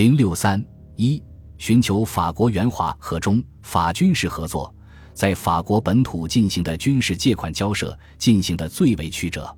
[0.00, 0.64] 零六三
[0.96, 1.22] 一，
[1.58, 4.74] 寻求法国援华和中法军事合作，
[5.12, 9.54] 在法国本土进行的军事借款交涉进行的最为曲折。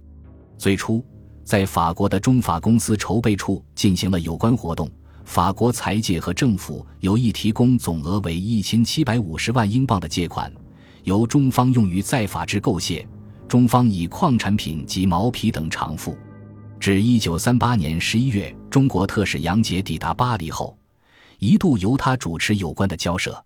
[0.58, 1.00] 最初，
[1.44, 4.90] 在法国的中法公司筹备处进行了有关活动。
[5.24, 10.52] 法国财界和政府有意提供总额为一千七百五十万英镑的借款，
[11.04, 13.06] 由中方用于在法之购械，
[13.46, 16.18] 中方以矿产品及毛皮等偿付。
[16.80, 20.74] 至一九三八年十一月，中国特使杨杰抵达巴黎后，
[21.38, 23.38] 一度由他主持有关的交涉。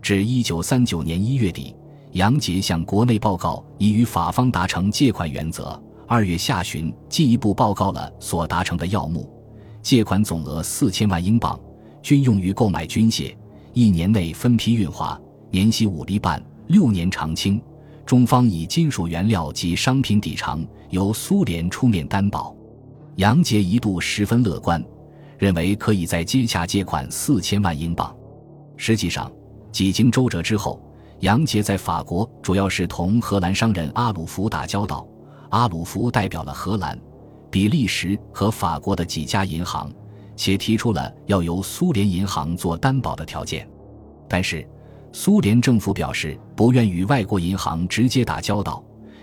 [0.00, 1.74] 至一九三九年一月底，
[2.12, 5.82] 杨杰向国内报告已与法方达成借款原则。
[6.06, 9.28] 二月下旬，进一步报告了所达成的要目。
[9.82, 11.58] 借款总额四千万英镑，
[12.00, 13.34] 均用于购买军械，
[13.72, 17.60] 一年内分批运华，年息五厘半，六年偿清。
[18.06, 22.54] 中方以金属原料及商品抵偿，由苏联出面担保。
[23.20, 24.82] 杨杰一度十分乐观，
[25.36, 28.16] 认为可以在接洽借款四千万英镑。
[28.78, 29.30] 实际上，
[29.70, 30.82] 几经周折之后，
[31.18, 35.06] 杨杰在法国主要是同荷兰商人阿鲁福打交道，
[35.50, 36.98] 阿鲁福代表了荷兰。
[37.50, 39.92] 比利时和法国的几家银行，
[40.34, 43.68] 且提出了要由苏联银行做担保的条件，
[44.30, 44.66] 但是
[45.12, 48.82] 苏联政府表示不愿与外国银行直接打交道。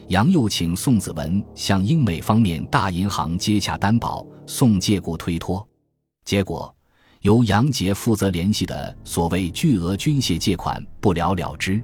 [0.09, 5.67] 杨又请宋子文向英美方面大银行接洽担保，宋借故推脱，
[6.23, 6.73] 结果
[7.21, 11.81] 由杨杰负责联系的所谓巨额军械借款不了了之。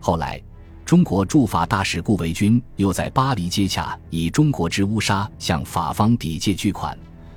[0.00, 0.40] 后来。
[0.84, 6.96] 中国驻法大使顾维钧又在巴黎接洽，以中国之乌纱向法方抵借巨款。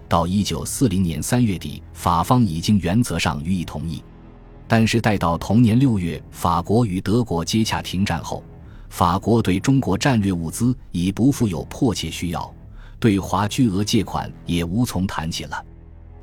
[0.09, 4.03] 到一九四零年三月底，法方已经原则上予以同意。
[4.67, 8.43] 但是待到同年六月，法国与德国接洽停战后，
[8.89, 12.53] 法国对中国战略物资已不复有迫切需要，
[12.99, 15.63] 对华巨额借款也无从谈起了。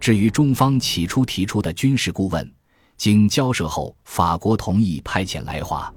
[0.00, 2.52] 至于中方起初提出的军事顾问，
[2.96, 5.92] 经交涉后，法国同意派遣来华。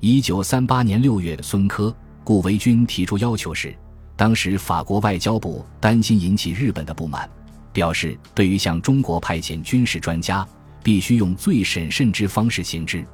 [0.00, 3.74] 一九三八年六月，孙科、顾维钧提出要求时，
[4.16, 7.28] 当时法国外交部担心引起日本的不满，
[7.72, 10.46] 表示对于向中国派遣军事专家，
[10.82, 13.06] 必须用最审慎之方式行之。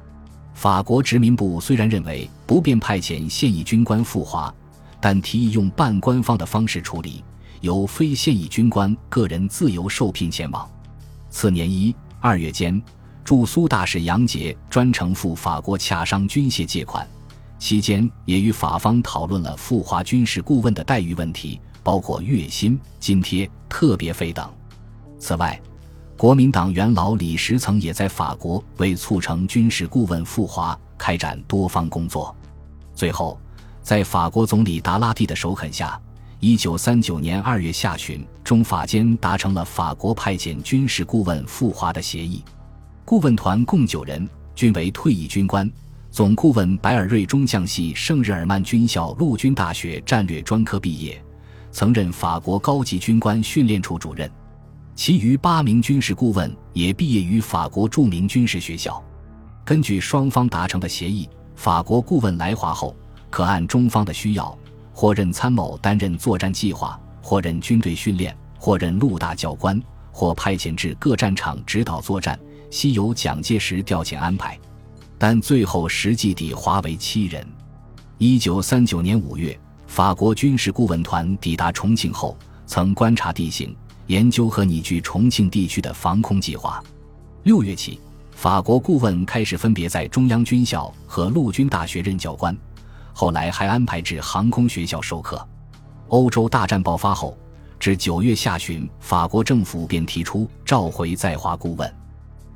[0.53, 4.53] 法国殖民部虽然认为不便派遣现役军官赴华，
[4.99, 7.23] 但提议用半官方的方式处理，
[7.61, 10.69] 由非现役军官个人自由受聘前往。
[11.29, 12.81] 次年一二月间。
[13.21, 17.07] 驻苏大使杨杰专程赴法国洽商军械借款，
[17.59, 24.51] 期间也与法方讨论了赴华军事顾问的待遇问题，包括月薪、津贴、特别费等。
[25.19, 25.61] 此外，
[26.19, 32.35] 国民党元老李石曾也在法国为促成军事顾问赴华开展多方工作。
[32.93, 33.39] 最后，
[33.81, 35.97] 在法国总理达拉蒂的首肯下，
[36.41, 42.43] 一九三九年二月下旬，中法间达成了法国派遣军事顾问赴华的协议。
[43.05, 45.71] 顾问团共九人，均为退役军官。
[46.11, 51.23] 总顾问白尔瑞中将系圣日耳曼军校陆军大学战略专科毕业，
[51.71, 54.29] 曾任法国高级军官训练处主任。
[54.99, 59.01] 其余八名军事顾问也毕业于法国著名军事学校。
[59.63, 62.93] 根据双方达成的协议，法国顾问来华后，
[63.29, 64.53] 可按中方的需要，
[64.91, 72.37] 或任参谋担任作战计划，或任军队训练，或任陆大教官，或派遣至各战场指导作战。
[72.69, 74.59] 悉由蒋介石调遣安排，
[75.17, 77.47] 但最后实际抵华为七人。
[78.17, 83.73] 一九三九年五月，法国军事顾问团抵达重庆后，曾观察地形，
[84.09, 86.83] 研究和拟具重庆地区的防空计划。
[87.43, 87.99] 六月起，
[88.31, 92.57] 法国顾问开始分别在中央军校和陆军大学任教官，
[93.13, 95.47] 后来还安排至航空学校授课。
[96.07, 97.37] 欧洲大战爆发后，
[97.79, 101.95] 至九月下旬，法国政府便提出召回在华顾问。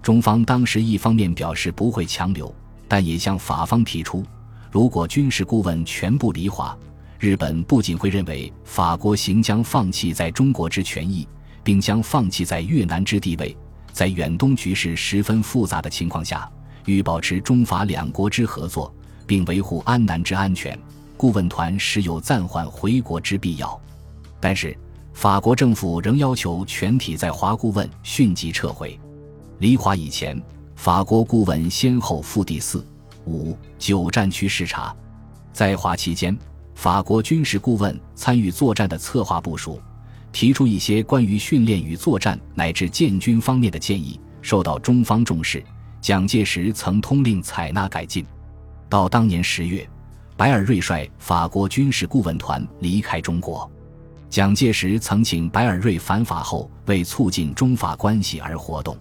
[0.01, 2.51] 中方当时一方面表示不会强留，
[2.87, 4.25] 但也向法方提出，
[4.71, 6.75] 如果军事顾问全部离华，
[7.19, 11.27] 日本不仅会认为法国行将放弃在中国之权益，
[11.63, 13.55] 并将放弃在越南之地位。
[13.91, 16.49] 在远东局势十分复杂的情况下，
[16.85, 18.93] 欲保持中法两国之合作，
[19.25, 20.77] 并维护安南之安全，
[21.15, 23.79] 顾问团实有暂缓回国之必要。
[24.39, 24.75] 但是，
[25.13, 28.99] 法国政府仍要求全体在华顾问迅即撤回。
[29.59, 30.41] 离华以前，
[30.75, 32.85] 法国顾问先后赴第四、
[33.25, 34.93] 五、九战区视察。
[35.53, 36.35] 在华期间，
[36.73, 39.79] 法国军事顾问参与作战的策划部署，
[40.33, 45.63] 提出一些关于训练与作战乃至建军方面的建议，受到中方重视。
[46.01, 48.25] 蒋介石曾通令采纳改进。
[48.89, 49.87] 到当年十月，
[50.35, 53.71] 白尔瑞率法国军事顾问团离开中国。
[54.29, 58.97] 蒋介石曾请白尔瑞反法后为促进中法关系而活动，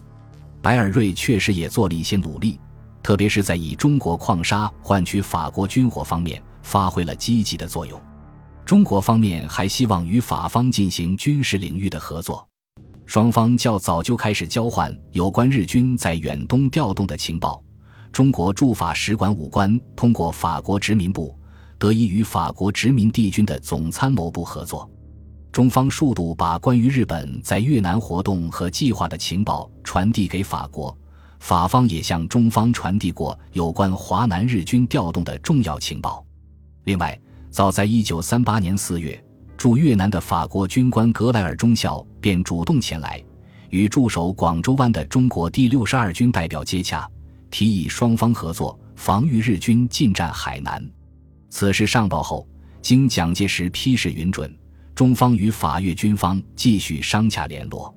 [0.61, 2.61] 白尔瑞确实也做了一些努力，
[3.03, 8.01] 特别是在以中国矿砂换取法国军火方面发挥了积极的作用。
[8.65, 12.47] 中国方面还希望与法方进行军事领域的合作，
[13.05, 17.63] 双方较早就开始交换有关日军在远东调动的情报。
[18.13, 21.37] 中国驻法使馆武官通过法国殖民部
[21.79, 24.89] 得以与法国殖民地军的总参谋部合作。
[25.51, 30.97] 中方数度把关于日本在越南活动和计划的情报传递给法国，
[31.41, 36.25] 法方也向中方传递过有关华南日军调动的重要情报。
[36.85, 37.21] 另外，
[37.53, 39.23] 早在1938年4月，
[39.59, 43.23] 驻越南的法国军官格莱尔中校便主动前来，
[43.69, 47.07] 与驻守广州湾的中国第六十二军代表接洽，
[47.51, 50.83] 提议双方合作防御日军进占海南。
[51.51, 52.49] 此事上报后，
[52.81, 54.51] 经蒋介石批示允准。
[54.95, 57.95] 中方与法越军方继续商洽联络，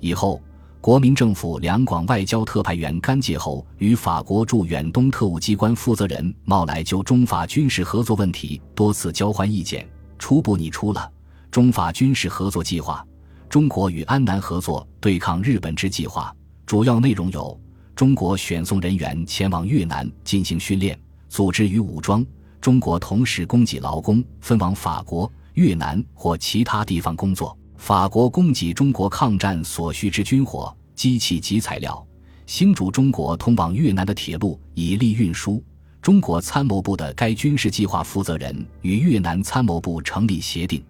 [0.00, 0.42] 以后，
[0.80, 9.86] 国民政府两广外交特派员甘介侯与法国驻远东特务机关负责人茂来就中法军事合作问题多次交换意见，
[10.18, 11.10] 初步拟出了
[11.50, 13.04] 中法军事合作计划。
[13.48, 16.32] 中国与安南合作对抗日本之计划，
[16.64, 17.58] 主要内容有：
[17.96, 20.98] 中国选送人员前往越南进行训练、
[21.28, 22.22] 组织与武装；
[22.60, 25.30] 中国同时供给劳工分往法国。
[25.54, 32.06] 越南或其他地方工作，法国供给中国抗战所需之军火、机器及材料，
[32.44, 35.64] 新筑中国通往越南的铁路以利运输。
[36.02, 40.84] 中国参谋部的该军事计划负责人与越南参谋部成立协定，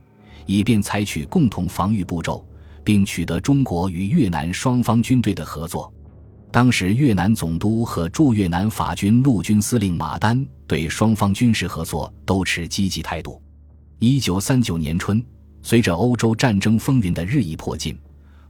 [0.46, 2.44] 以便采取共同防御步骤，
[2.82, 5.92] 并取得中国与越南双方军队的合作。
[6.50, 13.40] 当时越南总督和驻越南法军陆军司令马丹对双方军事合作都持积极态度。
[13.98, 15.22] 一九三九年春，
[15.62, 17.98] 随着欧洲战争风云的日益迫近，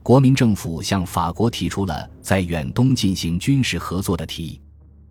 [0.01, 4.61] 国民政府向法国提出了在远东进行军事合作的提议。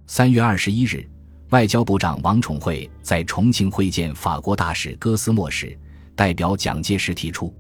[0.07, 1.07] 三月二十一日，
[1.51, 5.79] 外交部长王宠惠在重庆会见法国大使戈斯莫时，
[6.15, 7.55] 代表蒋介石提出，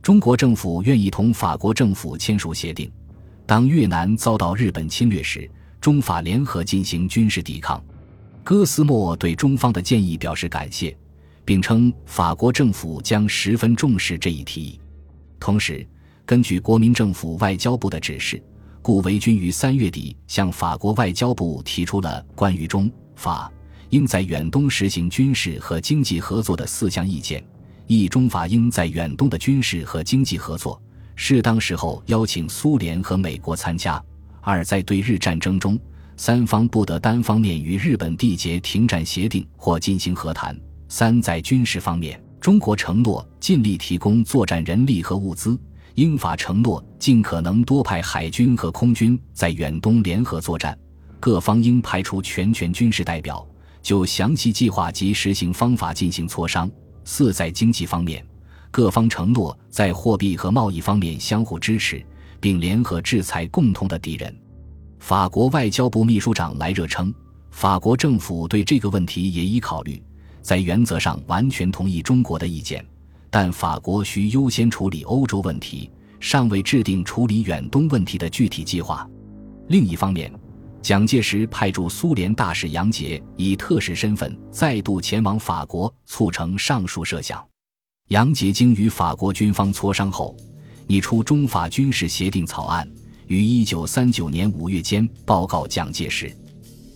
[0.00, 2.90] 中国政府愿意同法国政府签署协定，
[3.44, 5.50] 当越南遭到日本侵略时，
[5.80, 7.82] 中法联合进行军事抵抗。
[8.42, 10.96] 戈斯莫对中方的建议表示感谢。
[11.44, 14.80] 并称法国政府将十分重视这一提议。
[15.40, 15.86] 同时，
[16.24, 18.42] 根据国民政府外交部的指示，
[18.80, 23.52] 顾维钧于三月底向法国外交部提出了关于中法
[23.90, 27.44] 应在远东实行军事和经济合作的四项意见：
[27.86, 30.80] 一、中法应在远东的军事和经济合作，
[31.14, 34.02] 适当时候邀请苏联和美国参加；
[34.40, 35.78] 二、在对日战争中，
[36.16, 40.58] 三方不得单方面与日本缔结停战协定或进行和谈。
[40.94, 45.58] 三在军事方面，中国承诺尽力提供作战人力和物资，
[45.94, 50.78] 英法承诺尽可能多派海军和空军在远东联合作战，
[51.18, 53.42] 各方应派出全权军事代表，
[53.80, 56.70] 就详细计划及实行方法进行磋商。
[57.06, 58.22] 四在经济方面，
[58.70, 62.04] 各方承诺在货币和贸易方面相互支持，
[62.38, 64.36] 并联合制裁共同的敌人。
[64.98, 67.10] 法国外交部秘书长莱热称，
[67.50, 69.98] 法国政府对这个问题也已考虑。
[70.42, 72.84] 在原则上完全同意中国的意见，
[73.30, 79.08] 但法国需优先处理欧洲问题，尚未制定处理远东问题的具体计划。
[79.68, 80.30] 另一方面，
[80.82, 87.42] 蒋介石派驻苏联大使杨杰以特使身份再度前往法国，促成上述设想。
[88.08, 90.36] 杨杰经与法国军方磋商后，
[90.88, 92.86] 拟出中法军事协定草案，
[93.28, 96.36] 于一九三九年五月间报告蒋介石。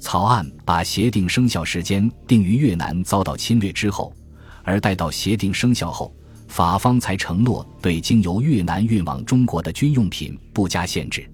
[0.06, 4.14] 草案把协定生效时间定于越南遭到侵略之后，
[4.62, 6.14] 而待到协定生效后，
[6.46, 11.28] 法方才承诺对经由越南运往中国的军用品不加限制。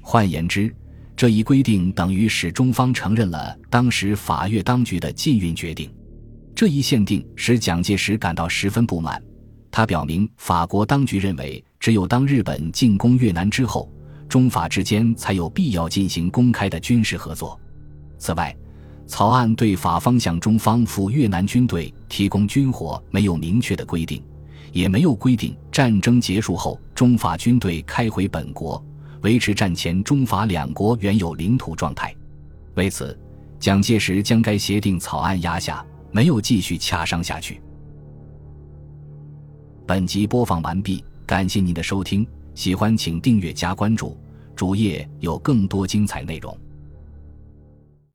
[0.00, 0.74] 换言之，
[1.14, 5.94] 这一规定等于使中方承认了当时法越当局的禁运决定。
[6.54, 9.22] 这一限定使蒋介石感到十分不满。
[9.70, 13.92] 他表明，法国当局认为，只有当日本进攻越南之后，
[14.26, 17.60] 中法之间才有必要进行公开的军事合作。
[18.18, 18.54] 此外，
[19.06, 24.22] 草案对法方向中方赴越南军队提供军火没有明确的规定，
[24.72, 28.84] 也没有规定战争结束后中法军队开回本国，
[29.22, 32.14] 维持战前中法两国原有领土状态。
[32.74, 33.16] 为此，
[33.60, 37.60] 蒋介石将该协定草案压下，没有继续洽商下去。
[39.86, 44.18] 本集播放完毕，感谢您的收听，喜欢请订阅加关注，
[44.56, 46.58] 主页有更多精彩内容。